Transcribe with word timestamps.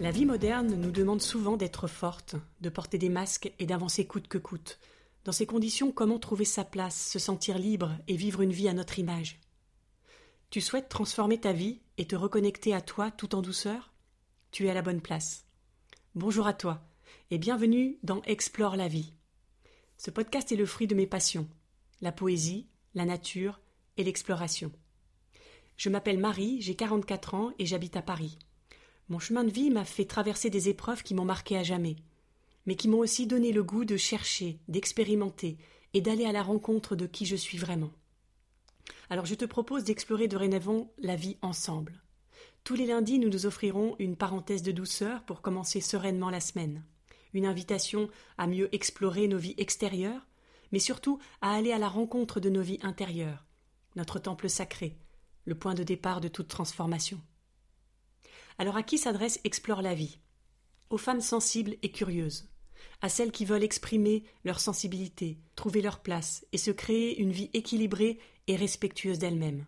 La 0.00 0.12
vie 0.12 0.26
moderne 0.26 0.76
nous 0.76 0.92
demande 0.92 1.20
souvent 1.20 1.56
d'être 1.56 1.88
forte, 1.88 2.36
de 2.60 2.68
porter 2.68 2.98
des 2.98 3.08
masques 3.08 3.52
et 3.58 3.66
d'avancer 3.66 4.06
coûte 4.06 4.28
que 4.28 4.38
coûte. 4.38 4.78
Dans 5.24 5.32
ces 5.32 5.44
conditions, 5.44 5.90
comment 5.90 6.20
trouver 6.20 6.44
sa 6.44 6.64
place, 6.64 7.10
se 7.10 7.18
sentir 7.18 7.58
libre 7.58 7.90
et 8.06 8.14
vivre 8.14 8.42
une 8.42 8.52
vie 8.52 8.68
à 8.68 8.74
notre 8.74 9.00
image? 9.00 9.40
Tu 10.50 10.60
souhaites 10.60 10.88
transformer 10.88 11.40
ta 11.40 11.52
vie 11.52 11.80
et 11.96 12.06
te 12.06 12.14
reconnecter 12.14 12.72
à 12.74 12.80
toi 12.80 13.10
tout 13.10 13.34
en 13.34 13.42
douceur? 13.42 13.92
Tu 14.52 14.66
es 14.66 14.70
à 14.70 14.74
la 14.74 14.82
bonne 14.82 15.00
place. 15.00 15.46
Bonjour 16.14 16.46
à 16.46 16.54
toi 16.54 16.80
et 17.32 17.38
bienvenue 17.38 17.98
dans 18.04 18.22
Explore 18.22 18.76
la 18.76 18.86
vie. 18.86 19.14
Ce 19.96 20.12
podcast 20.12 20.52
est 20.52 20.56
le 20.56 20.66
fruit 20.66 20.86
de 20.86 20.94
mes 20.94 21.08
passions 21.08 21.48
la 22.00 22.12
poésie, 22.12 22.68
la 22.94 23.04
nature 23.04 23.60
et 23.96 24.04
l'exploration. 24.04 24.70
Je 25.76 25.88
m'appelle 25.88 26.18
Marie, 26.18 26.60
j'ai 26.60 26.76
44 26.76 27.34
ans 27.34 27.50
et 27.58 27.66
j'habite 27.66 27.96
à 27.96 28.02
Paris. 28.02 28.38
Mon 29.08 29.18
chemin 29.18 29.44
de 29.44 29.50
vie 29.50 29.70
m'a 29.70 29.86
fait 29.86 30.04
traverser 30.04 30.50
des 30.50 30.68
épreuves 30.68 31.02
qui 31.02 31.14
m'ont 31.14 31.24
marqué 31.24 31.56
à 31.56 31.62
jamais, 31.62 31.96
mais 32.66 32.76
qui 32.76 32.88
m'ont 32.88 32.98
aussi 32.98 33.26
donné 33.26 33.52
le 33.52 33.64
goût 33.64 33.86
de 33.86 33.96
chercher, 33.96 34.58
d'expérimenter 34.68 35.56
et 35.94 36.02
d'aller 36.02 36.26
à 36.26 36.32
la 36.32 36.42
rencontre 36.42 36.94
de 36.94 37.06
qui 37.06 37.24
je 37.24 37.36
suis 37.36 37.56
vraiment. 37.56 37.90
Alors 39.08 39.24
je 39.24 39.34
te 39.34 39.46
propose 39.46 39.84
d'explorer 39.84 40.28
dorénavant 40.28 40.92
la 40.98 41.16
vie 41.16 41.38
ensemble. 41.40 42.02
Tous 42.64 42.74
les 42.74 42.84
lundis, 42.84 43.18
nous 43.18 43.30
nous 43.30 43.46
offrirons 43.46 43.96
une 43.98 44.16
parenthèse 44.16 44.62
de 44.62 44.72
douceur 44.72 45.24
pour 45.24 45.40
commencer 45.40 45.80
sereinement 45.80 46.28
la 46.28 46.40
semaine. 46.40 46.84
Une 47.32 47.46
invitation 47.46 48.10
à 48.36 48.46
mieux 48.46 48.68
explorer 48.74 49.26
nos 49.26 49.38
vies 49.38 49.54
extérieures, 49.56 50.26
mais 50.70 50.78
surtout 50.78 51.18
à 51.40 51.54
aller 51.54 51.72
à 51.72 51.78
la 51.78 51.88
rencontre 51.88 52.40
de 52.40 52.50
nos 52.50 52.60
vies 52.60 52.80
intérieures, 52.82 53.46
notre 53.96 54.18
temple 54.18 54.50
sacré, 54.50 54.98
le 55.46 55.54
point 55.54 55.72
de 55.72 55.82
départ 55.82 56.20
de 56.20 56.28
toute 56.28 56.48
transformation. 56.48 57.18
Alors 58.60 58.76
à 58.76 58.82
qui 58.82 58.98
s'adresse 58.98 59.38
Explore 59.44 59.82
la 59.82 59.94
vie? 59.94 60.18
Aux 60.90 60.98
femmes 60.98 61.20
sensibles 61.20 61.76
et 61.82 61.92
curieuses, 61.92 62.48
à 63.02 63.08
celles 63.08 63.30
qui 63.30 63.44
veulent 63.44 63.62
exprimer 63.62 64.24
leur 64.42 64.58
sensibilité, 64.58 65.38
trouver 65.54 65.80
leur 65.80 66.00
place 66.00 66.44
et 66.50 66.58
se 66.58 66.72
créer 66.72 67.20
une 67.20 67.30
vie 67.30 67.50
équilibrée 67.52 68.18
et 68.48 68.56
respectueuse 68.56 69.20
d'elles-mêmes. 69.20 69.64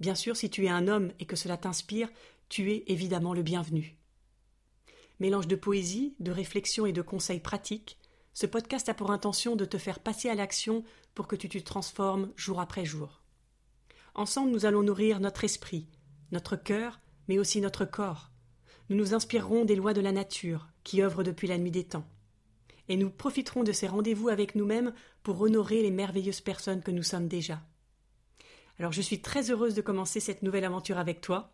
Bien 0.00 0.14
sûr, 0.14 0.36
si 0.38 0.48
tu 0.48 0.64
es 0.64 0.70
un 0.70 0.88
homme 0.88 1.12
et 1.20 1.26
que 1.26 1.36
cela 1.36 1.58
t'inspire, 1.58 2.08
tu 2.48 2.72
es 2.72 2.84
évidemment 2.86 3.34
le 3.34 3.42
bienvenu. 3.42 3.98
Mélange 5.20 5.46
de 5.46 5.56
poésie, 5.56 6.14
de 6.18 6.32
réflexion 6.32 6.86
et 6.86 6.92
de 6.92 7.02
conseils 7.02 7.40
pratiques, 7.40 7.98
ce 8.32 8.46
podcast 8.46 8.88
a 8.88 8.94
pour 8.94 9.10
intention 9.10 9.54
de 9.54 9.66
te 9.66 9.76
faire 9.76 10.00
passer 10.00 10.30
à 10.30 10.34
l'action 10.34 10.82
pour 11.14 11.28
que 11.28 11.36
tu 11.36 11.50
te 11.50 11.58
transformes 11.58 12.32
jour 12.36 12.58
après 12.58 12.86
jour. 12.86 13.20
Ensemble, 14.14 14.50
nous 14.50 14.64
allons 14.64 14.82
nourrir 14.82 15.20
notre 15.20 15.44
esprit, 15.44 15.88
notre 16.30 16.56
cœur 16.56 17.02
mais 17.28 17.38
aussi 17.38 17.60
notre 17.60 17.84
corps. 17.84 18.30
Nous 18.88 18.96
nous 18.96 19.14
inspirerons 19.14 19.64
des 19.64 19.76
lois 19.76 19.94
de 19.94 20.00
la 20.00 20.12
nature, 20.12 20.68
qui 20.84 21.02
œuvrent 21.02 21.22
depuis 21.22 21.48
la 21.48 21.58
nuit 21.58 21.70
des 21.70 21.84
temps. 21.84 22.06
Et 22.88 22.96
nous 22.96 23.10
profiterons 23.10 23.62
de 23.62 23.72
ces 23.72 23.86
rendez-vous 23.86 24.28
avec 24.28 24.54
nous-mêmes 24.54 24.92
pour 25.22 25.40
honorer 25.40 25.82
les 25.82 25.90
merveilleuses 25.90 26.40
personnes 26.40 26.82
que 26.82 26.90
nous 26.90 27.02
sommes 27.02 27.28
déjà. 27.28 27.62
Alors 28.78 28.92
je 28.92 29.00
suis 29.00 29.20
très 29.20 29.50
heureuse 29.50 29.74
de 29.74 29.82
commencer 29.82 30.20
cette 30.20 30.42
nouvelle 30.42 30.64
aventure 30.64 30.98
avec 30.98 31.20
toi. 31.20 31.52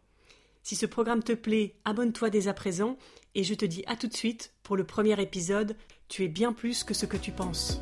Si 0.62 0.77
ce 0.77 0.86
programme 0.86 1.22
te 1.22 1.33
plaît, 1.33 1.77
abonne-toi 1.84 2.30
dès 2.30 2.48
à 2.48 2.55
présent 2.55 2.96
et 3.34 3.44
je 3.44 3.55
te 3.55 3.64
dis 3.64 3.84
à 3.86 3.96
tout 3.96 4.08
de 4.08 4.16
suite 4.16 4.52
pour 4.62 4.77
le 4.77 4.84
premier 4.84 5.20
épisode. 5.20 5.77
Tu 6.08 6.24
es 6.24 6.28
bien 6.28 6.52
plus 6.52 6.84
que 6.84 6.94
ce 6.94 7.06
que 7.06 7.16
tu 7.16 7.33
penses. 7.33 7.80